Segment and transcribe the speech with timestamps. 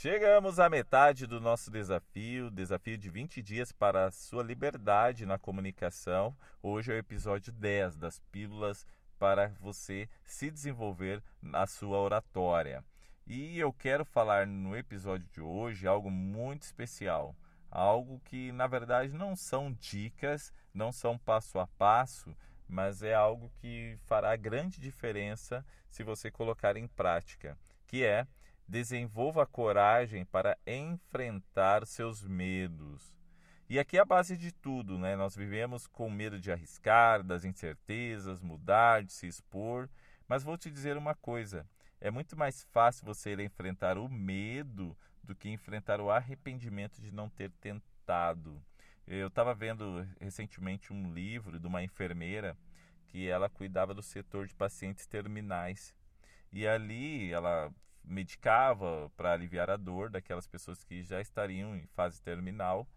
[0.00, 5.40] Chegamos à metade do nosso desafio, desafio de 20 dias para a sua liberdade na
[5.40, 6.36] comunicação.
[6.62, 8.86] Hoje é o episódio 10 das pílulas
[9.18, 12.84] para você se desenvolver na sua oratória.
[13.26, 17.34] E eu quero falar no episódio de hoje algo muito especial,
[17.68, 22.36] algo que na verdade não são dicas, não são passo a passo,
[22.68, 27.58] mas é algo que fará grande diferença se você colocar em prática,
[27.88, 28.28] que é
[28.68, 33.16] desenvolva coragem para enfrentar seus medos.
[33.70, 35.16] E aqui é a base de tudo, né?
[35.16, 39.88] Nós vivemos com medo de arriscar, das incertezas, mudar, de se expor.
[40.26, 41.66] Mas vou te dizer uma coisa:
[42.00, 47.28] é muito mais fácil você enfrentar o medo do que enfrentar o arrependimento de não
[47.28, 48.62] ter tentado.
[49.06, 52.56] Eu estava vendo recentemente um livro de uma enfermeira
[53.06, 55.94] que ela cuidava do setor de pacientes terminais.
[56.52, 57.72] E ali ela
[58.08, 62.88] medicava para aliviar a dor daquelas pessoas que já estariam em fase terminal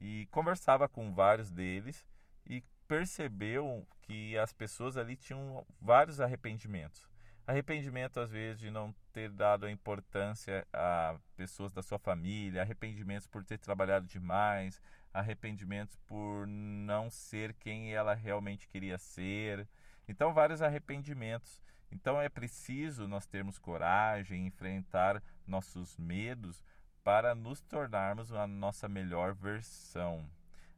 [0.00, 2.06] e conversava com vários deles
[2.46, 7.08] e percebeu que as pessoas ali tinham vários arrependimentos.
[7.46, 13.26] Arrependimento, às vezes, de não ter dado a importância a pessoas da sua família, arrependimentos
[13.26, 14.80] por ter trabalhado demais,
[15.12, 19.66] arrependimentos por não ser quem ela realmente queria ser.
[20.08, 21.60] Então, vários arrependimentos.
[21.90, 26.62] Então é preciso nós termos coragem, enfrentar nossos medos
[27.02, 30.28] para nos tornarmos a nossa melhor versão.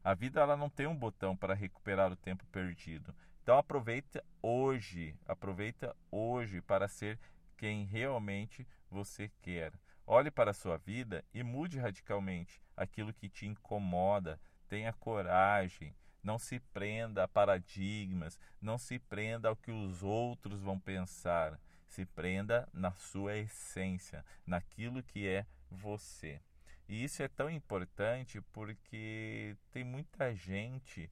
[0.03, 3.15] A vida ela não tem um botão para recuperar o tempo perdido.
[3.43, 7.19] Então aproveita hoje, aproveita hoje para ser
[7.57, 9.73] quem realmente você quer.
[10.07, 14.41] Olhe para a sua vida e mude radicalmente aquilo que te incomoda.
[14.69, 20.79] Tenha coragem, não se prenda a paradigmas, não se prenda ao que os outros vão
[20.79, 21.59] pensar.
[21.89, 26.41] Se prenda na sua essência, naquilo que é você.
[26.89, 31.11] E isso é tão importante porque tem muita gente.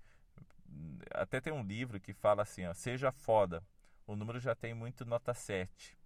[1.13, 3.63] Até tem um livro que fala assim: ó, seja foda.
[4.07, 5.99] O número já tem muito nota 7.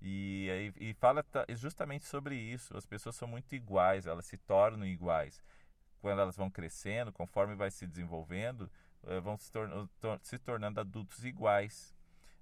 [0.00, 2.76] E, e, e fala justamente sobre isso.
[2.76, 5.42] As pessoas são muito iguais, elas se tornam iguais
[6.00, 8.70] quando elas vão crescendo, conforme vai se desenvolvendo,
[9.06, 9.50] eh, vão se,
[10.22, 11.94] se tornando adultos iguais.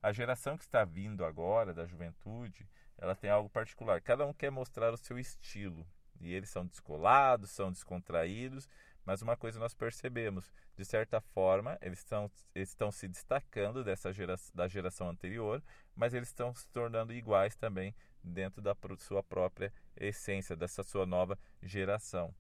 [0.03, 2.69] A geração que está vindo agora, da juventude,
[2.99, 4.01] ela tem algo particular.
[4.01, 5.87] Cada um quer mostrar o seu estilo.
[6.21, 8.69] E eles são descolados, são descontraídos,
[9.05, 14.11] mas uma coisa nós percebemos, de certa forma, eles estão, eles estão se destacando dessa
[14.55, 15.63] da geração anterior,
[15.95, 21.39] mas eles estão se tornando iguais também dentro da sua própria essência, dessa sua nova
[21.63, 22.35] geração.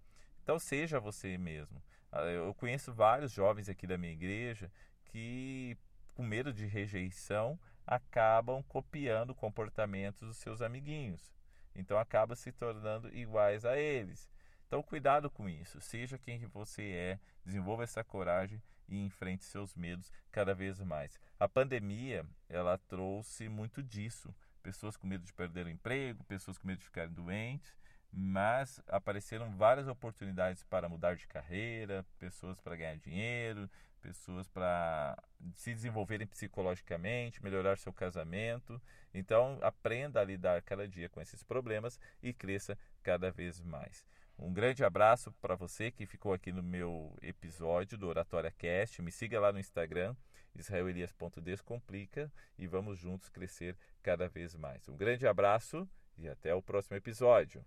[0.46, 1.82] Então seja você mesmo.
[2.12, 4.70] Ah, eu conheço vários jovens aqui da minha igreja
[5.06, 5.76] que,
[6.14, 11.34] com medo de rejeição, acabam copiando comportamentos dos seus amiguinhos.
[11.74, 14.30] Então acaba se tornando iguais a eles.
[14.68, 15.80] Então cuidado com isso.
[15.80, 21.18] Seja quem você é, desenvolva essa coragem e enfrente seus medos cada vez mais.
[21.40, 24.32] A pandemia, ela trouxe muito disso.
[24.62, 27.76] Pessoas com medo de perder o emprego, pessoas com medo de ficarem doentes
[28.18, 33.68] mas apareceram várias oportunidades para mudar de carreira, pessoas para ganhar dinheiro,
[34.00, 35.22] pessoas para
[35.54, 38.80] se desenvolverem psicologicamente, melhorar seu casamento.
[39.12, 44.06] Então, aprenda a lidar cada dia com esses problemas e cresça cada vez mais.
[44.38, 49.02] Um grande abraço para você que ficou aqui no meu episódio do Oratória Cast.
[49.02, 50.16] Me siga lá no Instagram,
[50.54, 54.88] israelias.descomplica e vamos juntos crescer cada vez mais.
[54.88, 57.62] Um grande abraço e até o próximo episódio.